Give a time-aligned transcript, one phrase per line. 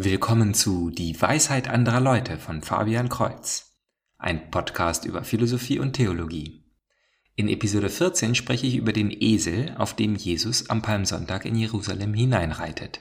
[0.00, 3.76] Willkommen zu Die Weisheit anderer Leute von Fabian Kreuz,
[4.16, 6.62] ein Podcast über Philosophie und Theologie.
[7.34, 12.14] In Episode 14 spreche ich über den Esel, auf dem Jesus am Palmsonntag in Jerusalem
[12.14, 13.00] hineinreitet.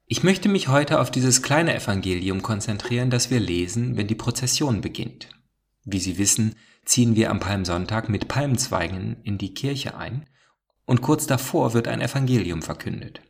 [0.05, 4.83] Ich möchte mich heute auf dieses kleine Evangelium konzentrieren, das wir lesen, wenn die Prozession
[4.83, 5.30] beginnt.
[5.91, 10.27] Wie Sie wissen, ziehen wir am Palmsonntag mit Palmzweigen in die Kirche ein
[10.84, 13.23] und kurz davor wird ein Evangelium verkündet.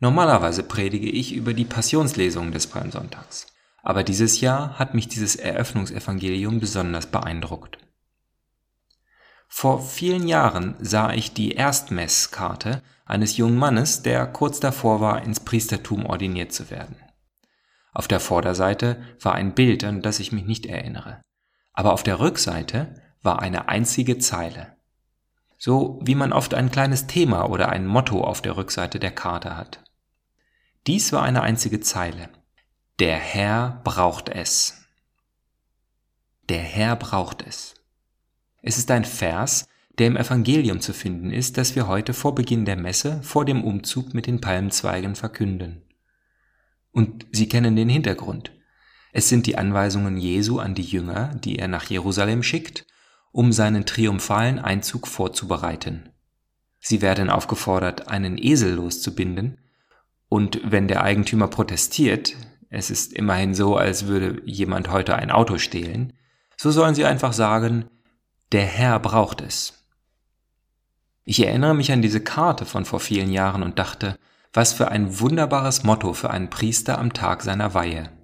[0.00, 3.46] Normalerweise predige ich über die Passionslesung des Palmsonntags,
[3.84, 7.78] aber dieses Jahr hat mich dieses Eröffnungsevangelium besonders beeindruckt.
[9.46, 15.38] Vor vielen Jahren sah ich die Erstmesskarte eines jungen Mannes, der kurz davor war, ins
[15.38, 16.96] Priestertum ordiniert zu werden.
[17.92, 21.20] Auf der Vorderseite war ein Bild, an das ich mich nicht erinnere
[21.78, 24.74] aber auf der Rückseite war eine einzige Zeile.
[25.58, 29.56] So wie man oft ein kleines Thema oder ein Motto auf der Rückseite der Karte
[29.56, 29.84] hat.
[30.88, 32.30] Dies war eine einzige Zeile.
[32.98, 34.88] Der Herr braucht es.
[36.48, 37.76] Der Herr braucht es.
[38.60, 39.68] Es ist ein Vers,
[39.98, 43.62] der im Evangelium zu finden ist, das wir heute vor Beginn der Messe vor dem
[43.62, 45.82] Umzug mit den Palmzweigen verkünden.
[46.90, 48.50] Und Sie kennen den Hintergrund.
[49.18, 52.86] Es sind die Anweisungen Jesu an die Jünger, die er nach Jerusalem schickt,
[53.32, 56.10] um seinen triumphalen Einzug vorzubereiten.
[56.78, 59.58] Sie werden aufgefordert, einen Esel loszubinden,
[60.28, 62.36] und wenn der Eigentümer protestiert,
[62.70, 66.12] es ist immerhin so, als würde jemand heute ein Auto stehlen,
[66.56, 67.86] so sollen sie einfach sagen,
[68.52, 69.84] der Herr braucht es.
[71.24, 74.16] Ich erinnere mich an diese Karte von vor vielen Jahren und dachte,
[74.52, 78.16] was für ein wunderbares Motto für einen Priester am Tag seiner Weihe.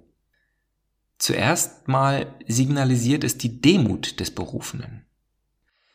[1.17, 5.05] Zuerst mal signalisiert es die Demut des Berufenen.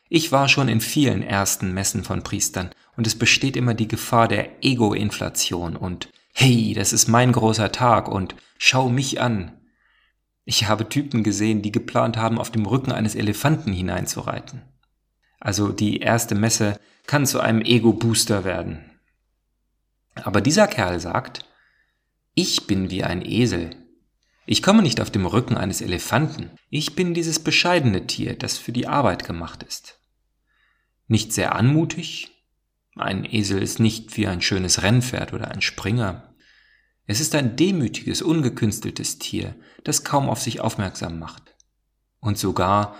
[0.09, 4.27] Ich war schon in vielen ersten Messen von Priestern und es besteht immer die Gefahr
[4.27, 9.51] der Ego-Inflation und Hey, das ist mein großer Tag und schau mich an.
[10.43, 14.61] Ich habe Typen gesehen, die geplant haben, auf dem Rücken eines Elefanten hineinzureiten.
[15.39, 18.79] Also die erste Messe kann zu einem Ego-Booster werden.
[20.15, 21.45] Aber dieser Kerl sagt,
[22.33, 23.71] ich bin wie ein Esel,
[24.45, 28.71] ich komme nicht auf dem Rücken eines Elefanten, ich bin dieses bescheidene Tier, das für
[28.71, 29.99] die Arbeit gemacht ist.
[31.07, 32.31] Nicht sehr anmutig,
[32.95, 36.33] ein Esel ist nicht wie ein schönes Rennpferd oder ein Springer.
[37.05, 41.55] Es ist ein demütiges, ungekünsteltes Tier, das kaum auf sich aufmerksam macht.
[42.19, 42.95] Und sogar,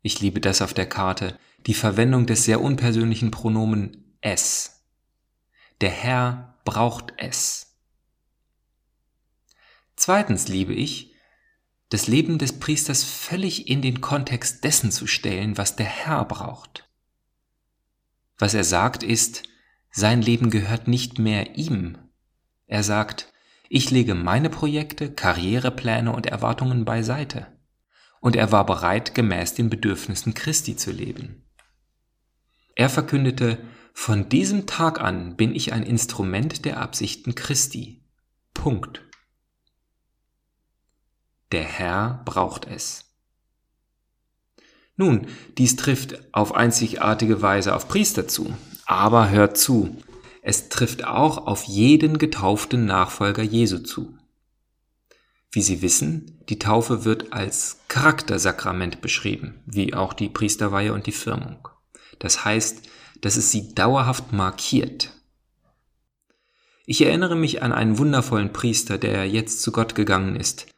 [0.00, 4.84] ich liebe das auf der Karte, die Verwendung des sehr unpersönlichen Pronomen es.
[5.80, 7.71] Der Herr braucht es.
[9.96, 11.14] Zweitens liebe ich,
[11.88, 16.88] das Leben des Priesters völlig in den Kontext dessen zu stellen, was der Herr braucht.
[18.38, 19.42] Was er sagt ist,
[19.90, 21.98] sein Leben gehört nicht mehr ihm.
[22.66, 23.30] Er sagt,
[23.68, 27.46] ich lege meine Projekte, Karrierepläne und Erwartungen beiseite.
[28.20, 31.44] Und er war bereit, gemäß den Bedürfnissen Christi zu leben.
[32.74, 33.58] Er verkündete,
[33.92, 38.02] von diesem Tag an bin ich ein Instrument der Absichten Christi.
[38.54, 39.02] Punkt.
[41.52, 43.04] Der Herr braucht es.
[44.96, 45.26] Nun,
[45.58, 48.54] dies trifft auf einzigartige Weise auf Priester zu.
[48.86, 49.96] Aber hört zu,
[50.42, 54.16] es trifft auch auf jeden getauften Nachfolger Jesu zu.
[55.50, 61.12] Wie Sie wissen, die Taufe wird als Charaktersakrament beschrieben, wie auch die Priesterweihe und die
[61.12, 61.68] Firmung.
[62.18, 62.88] Das heißt,
[63.20, 65.12] dass es sie dauerhaft markiert.
[66.86, 70.71] Ich erinnere mich an einen wundervollen Priester, der jetzt zu Gott gegangen ist,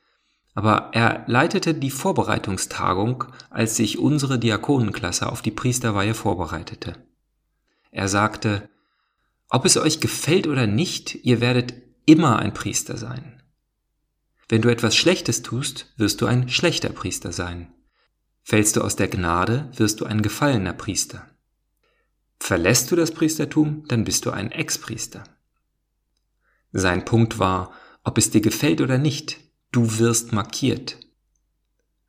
[0.55, 6.95] aber er leitete die Vorbereitungstagung, als sich unsere Diakonenklasse auf die Priesterweihe vorbereitete.
[7.91, 8.69] Er sagte,
[9.49, 11.75] ob es euch gefällt oder nicht, ihr werdet
[12.07, 13.43] immer ein Priester sein.
[14.49, 17.73] Wenn du etwas Schlechtes tust, wirst du ein schlechter Priester sein.
[18.43, 21.27] Fällst du aus der Gnade, wirst du ein gefallener Priester.
[22.39, 25.25] Verlässt du das Priestertum, dann bist du ein Ex-Priester.
[26.73, 27.73] Sein Punkt war,
[28.03, 29.39] ob es dir gefällt oder nicht,
[29.75, 30.99] du wirst markiert.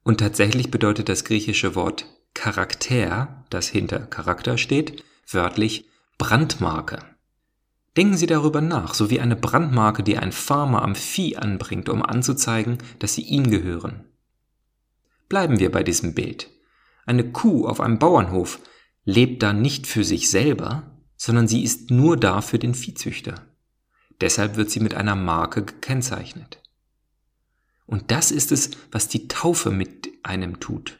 [0.04, 7.00] Und tatsächlich bedeutet das griechische Wort Charakter, das hinter Charakter steht, wörtlich Brandmarke.
[7.98, 12.04] Denken Sie darüber nach, so wie eine Brandmarke, die ein Farmer am Vieh anbringt, um
[12.04, 14.04] anzuzeigen, dass sie ihm gehören.
[15.30, 16.52] Bleiben wir bei diesem Bild.
[17.06, 18.60] Eine Kuh auf einem Bauernhof
[19.06, 23.36] lebt da nicht für sich selber, sondern sie ist nur da für den Viehzüchter.
[24.22, 26.60] Deshalb wird sie mit einer Marke gekennzeichnet.
[27.88, 31.00] Und das ist es, was die Taufe mit einem tut.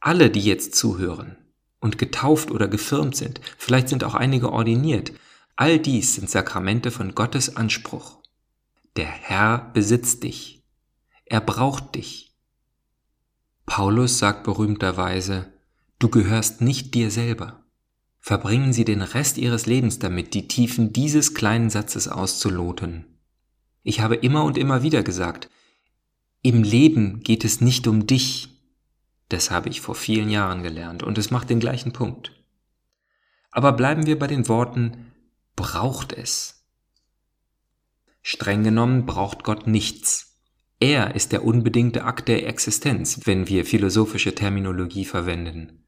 [0.00, 1.36] Alle, die jetzt zuhören
[1.80, 5.12] und getauft oder gefirmt sind, vielleicht sind auch einige ordiniert,
[5.56, 8.18] all dies sind Sakramente von Gottes Anspruch.
[8.96, 10.64] Der Herr besitzt dich.
[11.24, 12.34] Er braucht dich.
[13.66, 15.52] Paulus sagt berühmterweise,
[15.98, 17.64] du gehörst nicht dir selber.
[18.18, 23.04] Verbringen Sie den Rest Ihres Lebens damit, die Tiefen dieses kleinen Satzes auszuloten.
[23.82, 25.48] Ich habe immer und immer wieder gesagt,
[26.42, 28.48] im Leben geht es nicht um dich.
[29.28, 32.32] Das habe ich vor vielen Jahren gelernt und es macht den gleichen Punkt.
[33.50, 35.12] Aber bleiben wir bei den Worten
[35.56, 36.64] braucht es.
[38.22, 40.36] Streng genommen braucht Gott nichts.
[40.80, 45.84] Er ist der unbedingte Akt der Existenz, wenn wir philosophische Terminologie verwenden.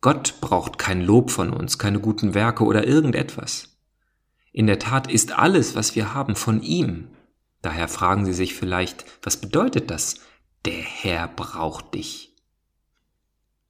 [0.00, 3.76] Gott braucht kein Lob von uns, keine guten Werke oder irgendetwas.
[4.52, 7.08] In der Tat ist alles, was wir haben, von ihm.
[7.64, 10.16] Daher fragen Sie sich vielleicht, was bedeutet das?
[10.66, 12.36] Der Herr braucht dich.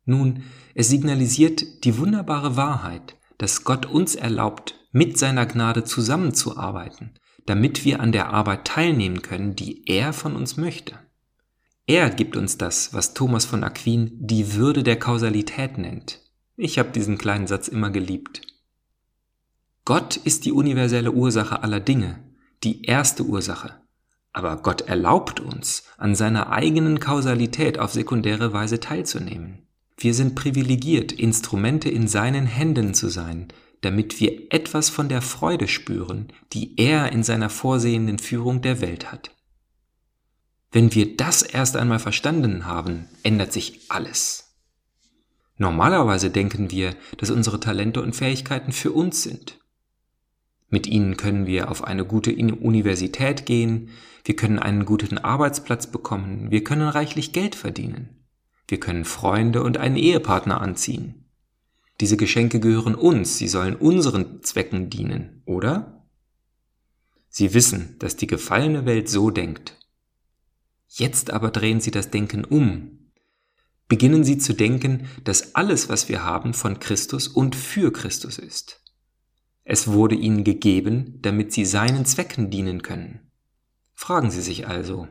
[0.05, 0.43] Nun,
[0.75, 7.13] es signalisiert die wunderbare Wahrheit, dass Gott uns erlaubt, mit seiner Gnade zusammenzuarbeiten,
[7.47, 10.99] damit wir an der Arbeit teilnehmen können, die er von uns möchte.
[11.87, 16.21] Er gibt uns das, was Thomas von Aquin die Würde der Kausalität nennt.
[16.57, 18.43] Ich habe diesen kleinen Satz immer geliebt.
[19.85, 22.19] Gott ist die universelle Ursache aller Dinge,
[22.65, 23.84] die erste Ursache.
[24.35, 29.67] Aber Gott erlaubt uns, an seiner eigenen Kausalität auf sekundäre Weise teilzunehmen.
[29.97, 33.49] Wir sind privilegiert, Instrumente in seinen Händen zu sein,
[33.81, 39.13] damit wir etwas von der Freude spüren, die er in seiner vorsehenden Führung der Welt
[39.13, 39.31] hat.
[40.73, 44.57] Wenn wir das erst einmal verstanden haben, ändert sich alles.
[45.59, 49.61] Normalerweise denken wir, dass unsere Talente und Fähigkeiten für uns sind.
[50.75, 53.91] Mit ihnen können wir auf eine gute Universität gehen,
[54.25, 58.25] wir können einen guten Arbeitsplatz bekommen, wir können reichlich Geld verdienen,
[58.67, 61.31] wir können Freunde und einen Ehepartner anziehen.
[62.01, 66.09] Diese Geschenke gehören uns, sie sollen unseren Zwecken dienen, oder?
[67.29, 69.79] Sie wissen, dass die gefallene Welt so denkt.
[70.89, 73.13] Jetzt aber drehen Sie das Denken um.
[73.87, 78.84] Beginnen Sie zu denken, dass alles, was wir haben, von Christus und für Christus ist.
[79.65, 83.21] Es wurde Ihnen gegeben, damit Sie seinen Zwecken dienen können.
[83.95, 85.09] Fragen Sie sich also,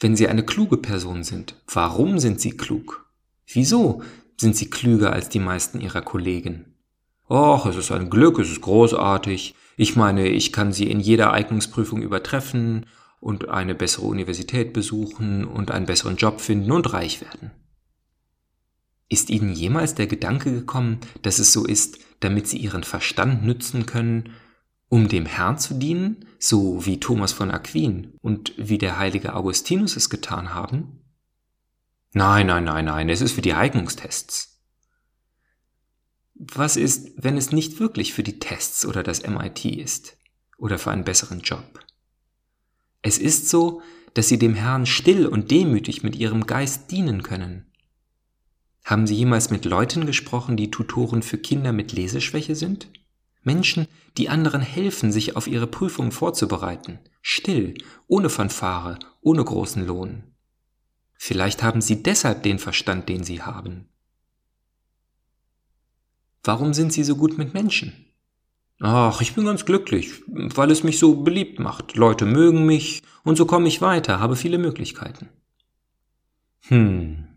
[0.00, 3.08] wenn Sie eine kluge Person sind, warum sind Sie klug?
[3.46, 4.02] Wieso
[4.36, 6.74] sind sie klüger als die meisten ihrer Kollegen.
[7.28, 9.54] Och, es ist ein Glück, es ist großartig.
[9.76, 12.86] Ich meine, ich kann sie in jeder Eignungsprüfung übertreffen
[13.20, 17.50] und eine bessere Universität besuchen und einen besseren Job finden und reich werden.
[19.08, 23.86] Ist Ihnen jemals der Gedanke gekommen, dass es so ist, damit Sie Ihren Verstand nützen
[23.86, 24.30] können,
[24.88, 29.96] um dem Herrn zu dienen, so wie Thomas von Aquin und wie der heilige Augustinus
[29.96, 31.00] es getan haben?
[32.12, 34.60] Nein, nein, nein, nein, es ist für die Eignungstests.
[36.34, 40.16] Was ist, wenn es nicht wirklich für die Tests oder das MIT ist
[40.58, 41.80] oder für einen besseren Job?
[43.02, 43.82] Es ist so,
[44.14, 47.66] dass Sie dem Herrn still und demütig mit Ihrem Geist dienen können.
[48.84, 52.90] Haben Sie jemals mit Leuten gesprochen, die Tutoren für Kinder mit Leseschwäche sind?
[53.42, 53.86] Menschen,
[54.18, 57.74] die anderen helfen, sich auf ihre Prüfung vorzubereiten, still,
[58.06, 60.24] ohne Fanfare, ohne großen Lohn.
[61.14, 63.88] Vielleicht haben sie deshalb den Verstand, den sie haben.
[66.42, 67.92] Warum sind sie so gut mit Menschen?
[68.80, 71.96] Ach, ich bin ganz glücklich, weil es mich so beliebt macht.
[71.96, 75.30] Leute mögen mich und so komme ich weiter, habe viele Möglichkeiten.
[76.68, 77.28] Hm,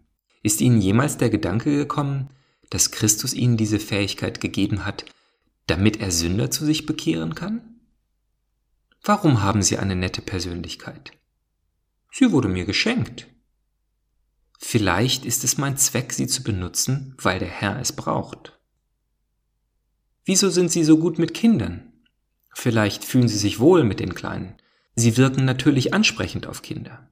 [0.43, 2.29] ist Ihnen jemals der Gedanke gekommen,
[2.69, 5.05] dass Christus Ihnen diese Fähigkeit gegeben hat,
[5.67, 7.61] damit er Sünder zu sich bekehren kann?
[9.03, 11.11] Warum haben Sie eine nette Persönlichkeit?
[12.11, 13.27] Sie wurde mir geschenkt.
[14.59, 18.59] Vielleicht ist es mein Zweck, sie zu benutzen, weil der Herr es braucht.
[20.25, 21.93] Wieso sind Sie so gut mit Kindern?
[22.53, 24.55] Vielleicht fühlen Sie sich wohl mit den Kleinen.
[24.95, 27.07] Sie wirken natürlich ansprechend auf Kinder.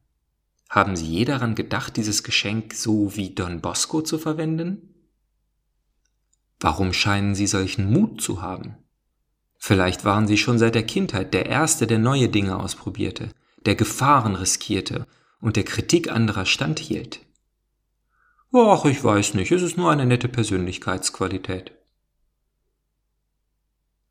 [0.69, 4.93] Haben Sie je daran gedacht, dieses Geschenk so wie Don Bosco zu verwenden?
[6.59, 8.77] Warum scheinen Sie solchen Mut zu haben?
[9.57, 13.29] Vielleicht waren Sie schon seit der Kindheit der Erste, der neue Dinge ausprobierte,
[13.65, 15.07] der Gefahren riskierte
[15.39, 17.21] und der Kritik anderer standhielt.
[18.53, 21.71] Ach, ich weiß nicht, es ist nur eine nette Persönlichkeitsqualität.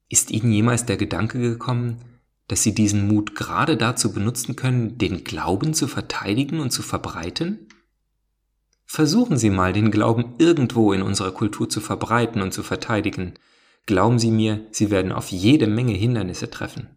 [0.09, 2.14] Ist Ihnen jemals der Gedanke gekommen,
[2.49, 7.69] dass Sie diesen Mut gerade dazu benutzen können, den Glauben zu verteidigen und zu verbreiten?
[8.85, 13.35] Versuchen Sie mal, den Glauben irgendwo in unserer Kultur zu verbreiten und zu verteidigen.
[13.87, 16.89] Glauben Sie mir, Sie werden auf jede Menge Hindernisse treffen.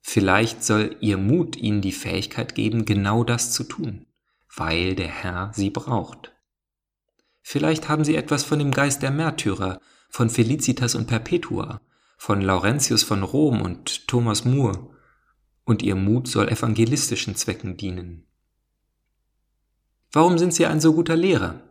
[0.00, 4.06] Vielleicht soll Ihr Mut Ihnen die Fähigkeit geben, genau das zu tun,
[4.54, 6.32] weil der Herr Sie braucht.
[7.42, 11.80] Vielleicht haben Sie etwas von dem Geist der Märtyrer, von Felicitas und Perpetua,
[12.22, 14.90] von Laurentius von Rom und Thomas More,
[15.64, 18.28] und Ihr Mut soll evangelistischen Zwecken dienen.
[20.12, 21.64] Warum sind Sie ein so guter Lehrer?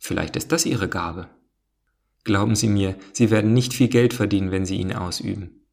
[0.00, 1.28] Vielleicht ist das Ihre Gabe.
[2.24, 5.64] Glauben Sie mir, Sie werden nicht viel Geld verdienen, wenn Sie ihn ausüben.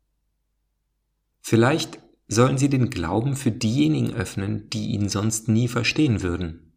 [1.39, 1.97] Vielleicht
[2.27, 6.73] sollen Sie den Glauben für diejenigen öffnen, die ihn sonst nie verstehen würden.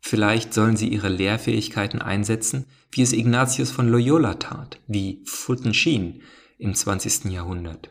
[0.00, 6.22] Vielleicht sollen Sie Ihre Lehrfähigkeiten einsetzen, wie es Ignatius von Loyola tat, wie Fulton Sheen
[6.60, 7.26] im 20.
[7.32, 7.90] Jahrhundert.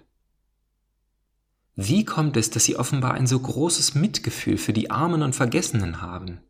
[1.75, 6.01] Wie kommt es, dass Sie offenbar ein so großes Mitgefühl für die Armen und Vergessenen
[6.01, 6.41] haben?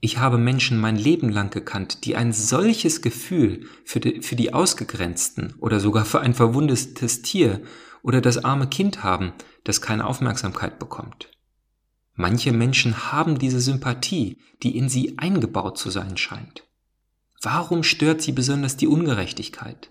[0.00, 4.54] Ich habe Menschen mein Leben lang gekannt, die ein solches Gefühl für die, für die
[4.54, 7.62] Ausgegrenzten oder sogar für ein verwundetes Tier
[8.02, 9.32] oder das arme Kind haben,
[9.64, 11.30] das keine Aufmerksamkeit bekommt.
[12.14, 16.64] Manche Menschen haben diese Sympathie, die in sie eingebaut zu sein scheint.
[17.42, 19.90] Warum stört sie besonders die Ungerechtigkeit?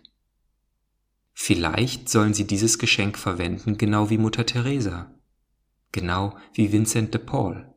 [1.38, 5.12] Vielleicht sollen sie dieses Geschenk verwenden, genau wie Mutter Teresa,
[5.92, 7.68] genau wie Vincent de Paul.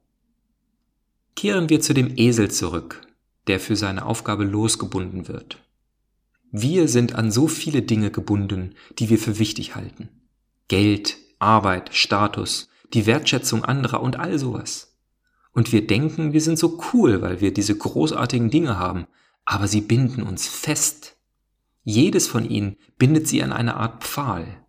[1.34, 3.02] Kehren wir zu dem Esel zurück,
[3.48, 5.58] der für seine Aufgabe losgebunden wird.
[6.52, 10.08] Wir sind an so viele Dinge gebunden, die wir für wichtig halten.
[10.68, 14.96] Geld, Arbeit, Status, die Wertschätzung anderer und all sowas.
[15.52, 19.06] Und wir denken, wir sind so cool, weil wir diese großartigen Dinge haben,
[19.44, 21.17] aber sie binden uns fest.
[21.88, 24.62] Jedes von ihnen bindet sie an eine Art Pfahl.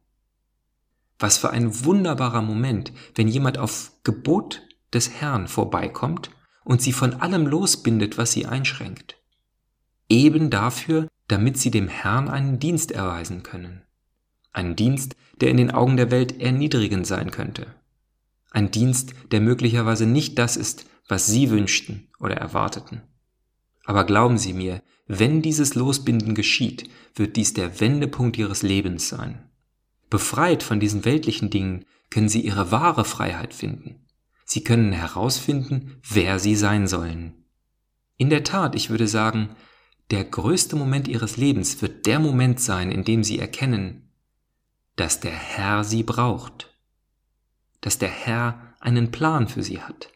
[1.19, 4.61] Was für ein wunderbarer Moment, wenn jemand auf Gebot
[4.93, 6.31] des Herrn vorbeikommt
[6.63, 9.17] und sie von allem losbindet, was sie einschränkt.
[10.07, 13.81] Eben dafür, damit sie dem Herrn einen Dienst erweisen können.
[14.53, 17.67] Einen Dienst, der in den Augen der Welt erniedrigend sein könnte.
[18.49, 23.01] Ein Dienst, der möglicherweise nicht das ist, was Sie wünschten oder erwarteten.
[23.89, 29.49] Aber glauben Sie mir, wenn dieses Losbinden geschieht, wird dies der Wendepunkt Ihres Lebens sein.
[30.11, 34.05] Befreit von diesen weltlichen Dingen können Sie Ihre wahre Freiheit finden.
[34.45, 37.33] Sie können herausfinden, wer sie sein sollen.
[38.17, 39.55] In der Tat, ich würde sagen,
[40.11, 44.11] der größte Moment ihres Lebens wird der Moment sein, in dem sie erkennen,
[44.97, 46.77] dass der Herr sie braucht,
[47.81, 50.11] dass der Herr einen Plan für sie hat,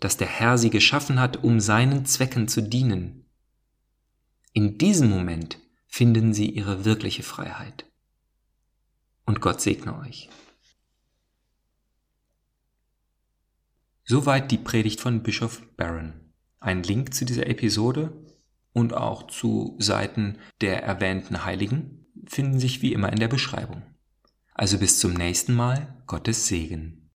[0.00, 3.24] dass der Herr sie geschaffen hat, um seinen Zwecken zu dienen.
[4.52, 7.86] In diesem Moment finden sie ihre wirkliche Freiheit.
[9.24, 10.28] Und Gott segne euch.
[14.04, 16.14] Soweit die Predigt von Bischof Barron.
[16.60, 18.24] Ein Link zu dieser Episode
[18.72, 23.82] und auch zu Seiten der erwähnten Heiligen finden sich wie immer in der Beschreibung.
[24.54, 27.07] Also bis zum nächsten Mal, Gottes Segen.